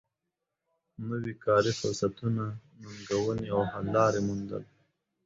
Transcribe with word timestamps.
نوی 1.07 1.33
کاري 1.43 1.71
فرصتونه 1.79 2.45
ننګونې 2.81 3.47
او 3.55 3.61
حل 3.71 3.85
لارې 3.95 4.21
موندل 4.27 4.63